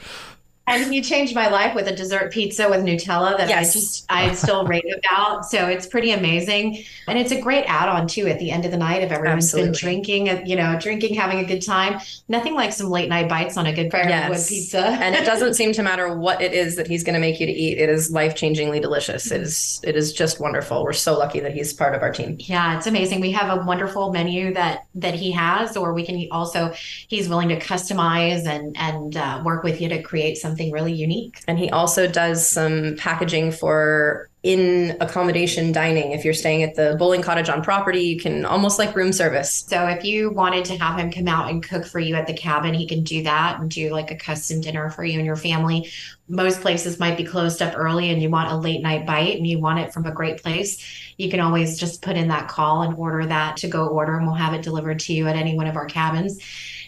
And 0.67 0.93
he 0.93 1.03
changed 1.03 1.35
my 1.35 1.49
life 1.49 1.75
with 1.75 1.89
a 1.89 1.95
dessert 1.95 2.33
pizza 2.33 2.69
with 2.69 2.81
Nutella 2.81 3.37
that 3.37 3.49
yes. 3.49 3.71
I 3.71 3.73
just 3.73 4.07
I 4.09 4.35
still 4.35 4.65
rave 4.67 4.85
about. 4.99 5.45
So 5.45 5.67
it's 5.67 5.87
pretty 5.87 6.13
amazing, 6.13 6.85
and 7.09 7.19
it's 7.19 7.33
a 7.33 7.41
great 7.41 7.65
add-on 7.65 8.07
too. 8.07 8.29
At 8.29 8.39
the 8.39 8.51
end 8.51 8.65
of 8.65 8.71
the 8.71 8.77
night, 8.77 9.03
if 9.03 9.11
everyone's 9.11 9.47
Absolutely. 9.47 9.71
been 9.71 9.79
drinking, 9.79 10.47
you 10.47 10.57
know, 10.57 10.79
drinking, 10.79 11.15
having 11.15 11.41
a 11.41 11.45
good 11.45 11.63
time, 11.63 12.01
nothing 12.29 12.55
like 12.55 12.73
some 12.73 12.89
late 12.89 13.09
night 13.09 13.29
bites 13.29 13.57
on 13.57 13.67
a 13.67 13.73
good 13.73 13.91
yes. 13.93 14.49
pizza. 14.49 14.79
and 14.87 15.15
it 15.15 15.25
doesn't 15.25 15.55
seem 15.55 15.73
to 15.73 15.83
matter 15.83 16.17
what 16.17 16.41
it 16.41 16.53
is 16.53 16.77
that 16.77 16.87
he's 16.87 17.03
going 17.03 17.15
to 17.15 17.21
make 17.21 17.41
you 17.41 17.47
to 17.47 17.53
eat. 17.53 17.79
It 17.79 17.89
is 17.89 18.13
life 18.13 18.35
changingly 18.35 18.81
delicious. 18.81 19.31
It 19.31 19.43
is 19.43 19.81
it 19.83 19.97
is 19.97 20.13
just 20.13 20.39
wonderful. 20.39 20.85
We're 20.85 20.93
so 20.93 21.19
lucky 21.19 21.41
that 21.41 21.53
he's 21.55 21.73
part 21.73 21.95
of 21.95 22.03
our 22.03 22.13
team. 22.13 22.37
Yeah, 22.39 22.77
it's 22.77 22.87
amazing. 22.87 23.21
We 23.21 23.33
have 23.33 23.59
a 23.59 23.65
wonderful 23.65 24.13
menu 24.13 24.55
that 24.55 24.87
that 24.95 25.15
he 25.15 25.33
has, 25.33 25.77
or 25.77 25.93
we 25.93 26.07
can 26.07 26.29
also 26.31 26.73
he's 27.09 27.29
willing 27.29 27.49
to 27.49 27.59
customize 27.59 28.47
and 28.47 28.77
and 28.79 29.17
uh, 29.17 29.43
work 29.45 29.65
with 29.65 29.81
you 29.81 29.89
to 29.89 30.03
create 30.03 30.39
something 30.53 30.71
really 30.71 30.93
unique. 30.93 31.43
And 31.49 31.59
he 31.59 31.71
also 31.71 32.07
does 32.07 32.47
some 32.47 32.97
packaging 32.97 33.53
for 33.53 34.29
in 34.43 34.97
accommodation 35.01 35.71
dining. 35.71 36.11
If 36.11 36.25
you're 36.25 36.35
staying 36.35 36.65
at 36.65 36.75
the 36.75 36.97
bowling 36.99 37.23
cottage 37.23 37.49
on 37.49 37.63
property, 37.63 38.01
you 38.01 38.21
can 38.21 38.45
almost 38.45 38.77
like 38.77 38.97
room 38.97 39.13
service. 39.13 39.65
So 39.69 39.87
if 39.87 40.05
you 40.05 40.31
wanted 40.31 40.65
to 40.65 40.77
have 40.79 40.99
him 40.99 41.13
come 41.13 41.29
out 41.29 41.49
and 41.49 41.63
cook 41.63 41.87
for 41.87 42.01
you 42.01 42.17
at 42.17 42.27
the 42.27 42.35
cabin, 42.35 42.75
he 42.75 42.89
can 42.89 43.05
do 43.05 43.23
that 43.23 43.61
and 43.61 43.71
do 43.71 43.91
like 43.91 44.11
a 44.11 44.17
custom 44.17 44.61
dinner 44.61 44.91
for 44.91 45.05
you 45.05 45.19
and 45.19 45.27
your 45.27 45.37
family. 45.37 45.89
Most 46.29 46.61
places 46.61 46.99
might 46.99 47.17
be 47.17 47.23
closed 47.23 47.63
up 47.63 47.75
early 47.77 48.11
and 48.11 48.21
you 48.21 48.31
want 48.31 48.51
a 48.51 48.57
late 48.57 48.83
night 48.83 49.07
bite 49.07 49.37
and 49.37 49.47
you 49.47 49.61
want 49.61 49.79
it 49.79 49.93
from 49.93 50.07
a 50.07 50.13
great 50.13 50.43
place. 50.43 50.85
You 51.19 51.31
can 51.31 51.39
always 51.39 51.79
just 51.79 52.03
put 52.03 52.17
in 52.17 52.29
that 52.29 52.49
call 52.49 52.83
and 52.83 52.97
order 52.97 53.25
that 53.25 53.59
to 53.59 53.69
go 53.69 53.87
order 53.87 54.17
and 54.17 54.27
we'll 54.27 54.35
have 54.35 54.55
it 54.55 54.63
delivered 54.63 54.99
to 55.01 55.13
you 55.13 55.29
at 55.29 55.37
any 55.37 55.57
one 55.57 55.69
of 55.69 55.77
our 55.77 55.87
cabins. 55.87 56.41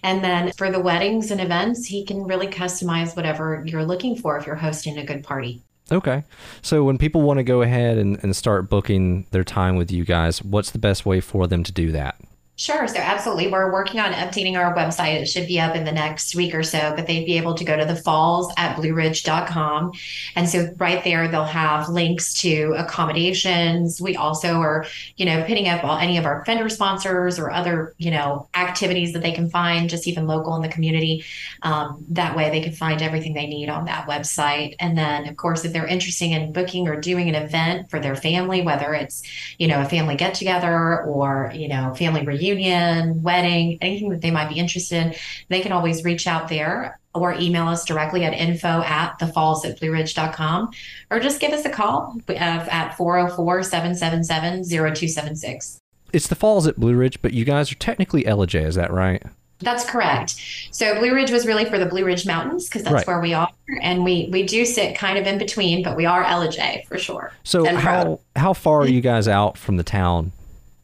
And 0.04 0.22
then 0.22 0.52
for 0.52 0.70
the 0.70 0.80
weddings 0.80 1.30
and 1.30 1.40
events, 1.40 1.86
he 1.86 2.04
can 2.04 2.24
really 2.24 2.46
customize 2.46 3.16
whatever 3.16 3.64
you're 3.66 3.86
looking 3.86 4.14
for 4.14 4.36
if 4.36 4.46
you're 4.46 4.54
hosting 4.54 4.98
a 4.98 5.04
good 5.04 5.24
party. 5.24 5.62
Okay. 5.90 6.24
So 6.60 6.84
when 6.84 6.98
people 6.98 7.22
want 7.22 7.38
to 7.38 7.42
go 7.42 7.62
ahead 7.62 7.96
and, 7.96 8.22
and 8.22 8.36
start 8.36 8.68
booking 8.68 9.26
their 9.30 9.44
time 9.44 9.76
with 9.76 9.90
you 9.90 10.04
guys, 10.04 10.42
what's 10.42 10.70
the 10.70 10.78
best 10.78 11.06
way 11.06 11.20
for 11.20 11.46
them 11.46 11.64
to 11.64 11.72
do 11.72 11.90
that? 11.92 12.20
Sure. 12.56 12.86
So 12.86 12.98
absolutely. 12.98 13.48
We're 13.48 13.72
working 13.72 13.98
on 13.98 14.12
updating 14.12 14.56
our 14.56 14.72
website. 14.76 15.20
It 15.20 15.26
should 15.26 15.48
be 15.48 15.58
up 15.58 15.74
in 15.74 15.84
the 15.84 15.90
next 15.90 16.36
week 16.36 16.54
or 16.54 16.62
so, 16.62 16.92
but 16.94 17.08
they'd 17.08 17.24
be 17.24 17.36
able 17.36 17.54
to 17.54 17.64
go 17.64 17.76
to 17.76 17.84
the 17.84 17.96
falls 17.96 18.52
at 18.56 18.76
blueridge.com. 18.76 19.90
And 20.36 20.48
so 20.48 20.68
right 20.76 21.02
there, 21.02 21.26
they'll 21.26 21.42
have 21.42 21.88
links 21.88 22.32
to 22.42 22.72
accommodations. 22.76 24.00
We 24.00 24.14
also 24.14 24.60
are, 24.60 24.86
you 25.16 25.26
know, 25.26 25.42
pitting 25.42 25.68
up 25.68 25.82
all, 25.82 25.98
any 25.98 26.16
of 26.16 26.26
our 26.26 26.44
vendor 26.44 26.68
sponsors 26.68 27.40
or 27.40 27.50
other, 27.50 27.92
you 27.98 28.12
know, 28.12 28.48
activities 28.54 29.14
that 29.14 29.22
they 29.22 29.32
can 29.32 29.50
find 29.50 29.90
just 29.90 30.06
even 30.06 30.28
local 30.28 30.54
in 30.54 30.62
the 30.62 30.68
community. 30.68 31.24
Um, 31.62 32.04
that 32.10 32.36
way 32.36 32.50
they 32.50 32.60
can 32.60 32.72
find 32.72 33.02
everything 33.02 33.34
they 33.34 33.48
need 33.48 33.68
on 33.68 33.86
that 33.86 34.06
website. 34.06 34.76
And 34.78 34.96
then 34.96 35.26
of 35.26 35.36
course, 35.36 35.64
if 35.64 35.72
they're 35.72 35.88
interested 35.88 36.26
in 36.26 36.52
booking 36.52 36.86
or 36.86 37.00
doing 37.00 37.28
an 37.28 37.34
event 37.34 37.90
for 37.90 37.98
their 37.98 38.14
family, 38.14 38.62
whether 38.62 38.94
it's, 38.94 39.24
you 39.58 39.66
know, 39.66 39.80
a 39.80 39.88
family 39.88 40.14
get 40.14 40.34
together 40.34 41.02
or, 41.02 41.50
you 41.52 41.66
know, 41.66 41.92
family 41.94 42.24
reunion, 42.24 42.43
reunion, 42.52 43.22
wedding, 43.22 43.78
anything 43.80 44.10
that 44.10 44.20
they 44.20 44.30
might 44.30 44.48
be 44.48 44.56
interested 44.56 45.06
in, 45.06 45.14
they 45.48 45.60
can 45.60 45.72
always 45.72 46.04
reach 46.04 46.26
out 46.26 46.48
there 46.48 46.98
or 47.14 47.34
email 47.34 47.68
us 47.68 47.84
directly 47.84 48.24
at 48.24 48.32
info 48.32 48.82
at 48.82 49.18
the 49.18 49.26
falls 49.28 49.64
at 49.64 49.80
blueridge.com 49.80 50.70
or 51.10 51.20
just 51.20 51.40
give 51.40 51.52
us 51.52 51.64
a 51.64 51.70
call 51.70 52.16
uh, 52.28 52.32
at 52.32 52.96
404 52.96 53.62
777 53.62 54.64
0276. 54.64 55.78
It's 56.12 56.28
the 56.28 56.34
falls 56.34 56.66
at 56.66 56.78
Blue 56.78 56.94
Ridge, 56.94 57.20
but 57.22 57.32
you 57.32 57.44
guys 57.44 57.72
are 57.72 57.76
technically 57.76 58.24
Ellijay, 58.24 58.66
is 58.66 58.76
that 58.76 58.92
right? 58.92 59.22
That's 59.60 59.84
correct. 59.84 60.36
So 60.70 60.98
Blue 60.98 61.14
Ridge 61.14 61.30
was 61.30 61.46
really 61.46 61.64
for 61.64 61.78
the 61.78 61.86
Blue 61.86 62.04
Ridge 62.04 62.26
Mountains 62.26 62.68
because 62.68 62.82
that's 62.82 62.94
right. 62.94 63.06
where 63.06 63.20
we 63.20 63.32
are, 63.32 63.50
and 63.82 64.04
we 64.04 64.28
we 64.30 64.42
do 64.42 64.64
sit 64.64 64.96
kind 64.96 65.16
of 65.16 65.26
in 65.26 65.38
between, 65.38 65.82
but 65.82 65.96
we 65.96 66.06
are 66.06 66.24
Ellijay 66.24 66.86
for 66.86 66.98
sure. 66.98 67.32
So 67.44 67.64
how 67.76 68.20
how 68.36 68.52
far 68.52 68.80
are 68.80 68.86
you 68.86 69.00
guys 69.00 69.26
out 69.26 69.56
from 69.56 69.76
the 69.76 69.84
town 69.84 70.32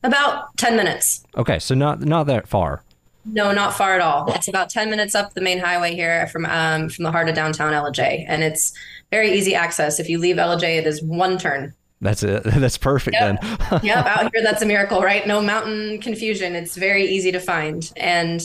about 0.02 0.56
10 0.56 0.76
minutes. 0.76 1.24
Okay, 1.36 1.58
so 1.58 1.74
not 1.74 2.00
not 2.00 2.26
that 2.26 2.48
far. 2.48 2.82
No, 3.26 3.52
not 3.52 3.74
far 3.74 3.94
at 3.94 4.00
all. 4.00 4.32
It's 4.32 4.48
about 4.48 4.70
10 4.70 4.88
minutes 4.88 5.14
up 5.14 5.34
the 5.34 5.42
main 5.42 5.58
highway 5.58 5.94
here 5.94 6.26
from 6.28 6.46
um, 6.46 6.88
from 6.88 7.04
the 7.04 7.12
heart 7.12 7.28
of 7.28 7.34
downtown 7.34 7.72
Ellijay, 7.72 8.24
and 8.26 8.42
it's 8.42 8.72
very 9.10 9.32
easy 9.32 9.54
access. 9.54 10.00
If 10.00 10.08
you 10.08 10.18
leave 10.18 10.36
Ellijay, 10.36 10.78
it 10.78 10.86
is 10.86 11.02
one 11.02 11.38
turn. 11.38 11.74
That's 12.00 12.22
it. 12.22 12.44
That's 12.44 12.78
perfect 12.78 13.16
yep. 13.20 13.40
then. 13.42 13.80
yep, 13.82 14.06
out 14.06 14.32
here 14.32 14.42
that's 14.42 14.62
a 14.62 14.66
miracle, 14.74 15.02
right? 15.02 15.26
No 15.26 15.42
mountain 15.42 16.00
confusion. 16.00 16.56
It's 16.56 16.74
very 16.76 17.04
easy 17.04 17.30
to 17.30 17.40
find. 17.40 17.92
And 17.96 18.40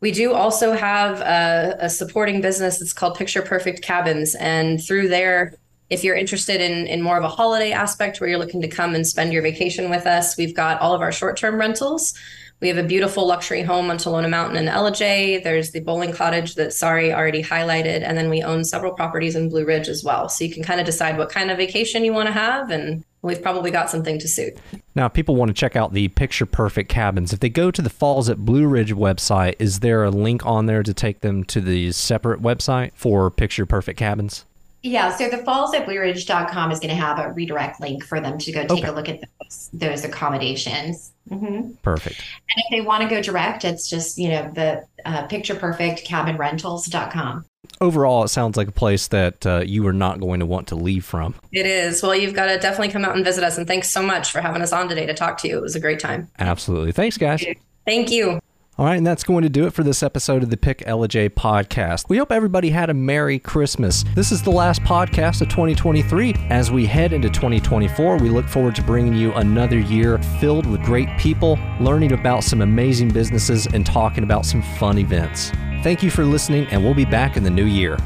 we 0.00 0.10
do 0.10 0.34
also 0.34 0.72
have 0.72 1.20
a, 1.22 1.76
a 1.80 1.88
supporting 1.88 2.42
business. 2.42 2.82
It's 2.82 2.92
called 2.92 3.16
Picture 3.16 3.40
Perfect 3.40 3.80
Cabins, 3.82 4.34
and 4.34 4.84
through 4.84 5.08
there 5.08 5.54
if 5.90 6.04
you're 6.04 6.16
interested 6.16 6.60
in, 6.60 6.86
in 6.86 7.02
more 7.02 7.18
of 7.18 7.24
a 7.24 7.28
holiday 7.28 7.72
aspect 7.72 8.20
where 8.20 8.30
you're 8.30 8.38
looking 8.38 8.62
to 8.62 8.68
come 8.68 8.94
and 8.94 9.06
spend 9.06 9.32
your 9.32 9.42
vacation 9.42 9.90
with 9.90 10.06
us, 10.06 10.36
we've 10.36 10.54
got 10.54 10.80
all 10.80 10.94
of 10.94 11.02
our 11.02 11.12
short 11.12 11.36
term 11.36 11.56
rentals. 11.56 12.14
We 12.60 12.68
have 12.68 12.76
a 12.76 12.82
beautiful 12.82 13.26
luxury 13.26 13.62
home 13.62 13.90
on 13.90 13.96
Talona 13.96 14.28
Mountain 14.28 14.58
in 14.58 14.66
Ellijay. 14.66 15.42
There's 15.42 15.70
the 15.70 15.80
bowling 15.80 16.12
cottage 16.12 16.56
that 16.56 16.74
Sari 16.74 17.10
already 17.10 17.42
highlighted. 17.42 18.02
And 18.02 18.18
then 18.18 18.28
we 18.28 18.42
own 18.42 18.64
several 18.64 18.92
properties 18.92 19.34
in 19.34 19.48
Blue 19.48 19.64
Ridge 19.64 19.88
as 19.88 20.04
well. 20.04 20.28
So 20.28 20.44
you 20.44 20.52
can 20.52 20.62
kind 20.62 20.78
of 20.78 20.84
decide 20.84 21.16
what 21.16 21.30
kind 21.30 21.50
of 21.50 21.56
vacation 21.56 22.04
you 22.04 22.12
want 22.12 22.26
to 22.26 22.32
have. 22.32 22.70
And 22.70 23.02
we've 23.22 23.40
probably 23.40 23.70
got 23.70 23.88
something 23.88 24.18
to 24.18 24.28
suit. 24.28 24.58
Now, 24.94 25.08
people 25.08 25.36
want 25.36 25.48
to 25.48 25.54
check 25.54 25.74
out 25.74 25.94
the 25.94 26.08
picture 26.08 26.44
perfect 26.44 26.90
cabins. 26.90 27.32
If 27.32 27.40
they 27.40 27.48
go 27.48 27.70
to 27.70 27.80
the 27.80 27.88
Falls 27.88 28.28
at 28.28 28.44
Blue 28.44 28.66
Ridge 28.66 28.92
website, 28.92 29.54
is 29.58 29.80
there 29.80 30.04
a 30.04 30.10
link 30.10 30.44
on 30.44 30.66
there 30.66 30.82
to 30.82 30.92
take 30.92 31.20
them 31.22 31.44
to 31.44 31.62
the 31.62 31.92
separate 31.92 32.42
website 32.42 32.92
for 32.94 33.30
picture 33.30 33.64
perfect 33.64 33.98
cabins? 33.98 34.44
Yeah, 34.82 35.14
so 35.14 35.28
the 35.28 35.38
falls 35.38 35.74
at 35.74 35.86
blueridge.com 35.86 36.70
is 36.70 36.80
going 36.80 36.90
to 36.90 37.00
have 37.00 37.18
a 37.18 37.32
redirect 37.32 37.80
link 37.80 38.04
for 38.04 38.20
them 38.20 38.38
to 38.38 38.52
go 38.52 38.62
take 38.62 38.70
okay. 38.70 38.88
a 38.88 38.92
look 38.92 39.08
at 39.08 39.20
those, 39.20 39.70
those 39.72 40.04
accommodations. 40.04 41.12
Mm-hmm. 41.28 41.72
Perfect. 41.82 42.20
And 42.20 42.64
if 42.64 42.64
they 42.70 42.80
want 42.80 43.02
to 43.02 43.08
go 43.08 43.20
direct, 43.20 43.64
it's 43.64 43.88
just, 43.88 44.16
you 44.16 44.30
know, 44.30 44.50
the 44.54 44.86
uh, 45.04 45.26
picture 45.26 45.54
perfect 45.54 46.04
cabin 46.04 46.36
rentals.com. 46.38 47.44
Overall, 47.82 48.24
it 48.24 48.28
sounds 48.28 48.56
like 48.56 48.68
a 48.68 48.72
place 48.72 49.08
that 49.08 49.46
uh, 49.46 49.62
you 49.64 49.86
are 49.86 49.92
not 49.92 50.18
going 50.18 50.40
to 50.40 50.46
want 50.46 50.68
to 50.68 50.74
leave 50.76 51.04
from. 51.04 51.34
It 51.52 51.66
is. 51.66 52.02
Well, 52.02 52.14
you've 52.14 52.34
got 52.34 52.46
to 52.46 52.58
definitely 52.58 52.90
come 52.90 53.04
out 53.04 53.16
and 53.16 53.24
visit 53.24 53.44
us. 53.44 53.58
And 53.58 53.66
thanks 53.66 53.90
so 53.90 54.02
much 54.02 54.32
for 54.32 54.40
having 54.40 54.62
us 54.62 54.72
on 54.72 54.88
today 54.88 55.06
to 55.06 55.14
talk 55.14 55.38
to 55.38 55.48
you. 55.48 55.58
It 55.58 55.62
was 55.62 55.76
a 55.76 55.80
great 55.80 56.00
time. 56.00 56.28
Absolutely. 56.38 56.92
Thanks, 56.92 57.18
guys. 57.18 57.44
Thank 57.86 58.10
you. 58.10 58.40
All 58.80 58.86
right, 58.86 58.96
and 58.96 59.06
that's 59.06 59.24
going 59.24 59.42
to 59.42 59.50
do 59.50 59.66
it 59.66 59.74
for 59.74 59.82
this 59.82 60.02
episode 60.02 60.42
of 60.42 60.48
the 60.48 60.56
Pick 60.56 60.78
Ellijay 60.86 61.28
podcast. 61.28 62.08
We 62.08 62.16
hope 62.16 62.32
everybody 62.32 62.70
had 62.70 62.88
a 62.88 62.94
Merry 62.94 63.38
Christmas. 63.38 64.06
This 64.14 64.32
is 64.32 64.42
the 64.42 64.50
last 64.50 64.80
podcast 64.84 65.42
of 65.42 65.50
2023. 65.50 66.34
As 66.48 66.70
we 66.70 66.86
head 66.86 67.12
into 67.12 67.28
2024, 67.28 68.16
we 68.16 68.30
look 68.30 68.48
forward 68.48 68.74
to 68.76 68.82
bringing 68.82 69.12
you 69.12 69.34
another 69.34 69.78
year 69.78 70.16
filled 70.40 70.64
with 70.64 70.82
great 70.82 71.10
people, 71.18 71.58
learning 71.78 72.12
about 72.12 72.42
some 72.42 72.62
amazing 72.62 73.10
businesses, 73.10 73.66
and 73.66 73.84
talking 73.84 74.24
about 74.24 74.46
some 74.46 74.62
fun 74.62 74.96
events. 74.96 75.50
Thank 75.82 76.02
you 76.02 76.10
for 76.10 76.24
listening, 76.24 76.66
and 76.68 76.82
we'll 76.82 76.94
be 76.94 77.04
back 77.04 77.36
in 77.36 77.44
the 77.44 77.50
new 77.50 77.66
year. 77.66 77.98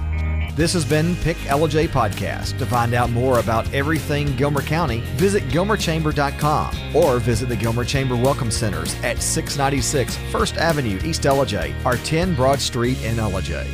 This 0.55 0.73
has 0.75 0.85
been 0.85 1.17
Pick 1.17 1.37
Ellijay 1.49 1.89
Podcast. 1.89 2.59
To 2.59 2.67
find 2.67 2.95
out 2.95 3.11
more 3.11 3.41
about 3.41 3.73
everything 3.75 4.37
Gilmer 4.37 4.63
County, 4.63 5.01
visit 5.17 5.43
gilmerchamber.com 5.49 6.95
or 6.95 7.19
visit 7.19 7.49
the 7.49 7.57
Gilmer 7.57 7.85
Chamber 7.85 8.15
Welcome 8.15 8.53
Centers 8.53 8.95
at 9.03 9.21
696 9.21 10.17
First 10.31 10.57
Avenue, 10.57 11.01
East 11.03 11.23
Ellijay, 11.23 11.75
or 11.85 11.97
10 11.97 12.37
Broad 12.37 12.61
Street 12.61 13.03
in 13.03 13.17
Ellijay. 13.17 13.67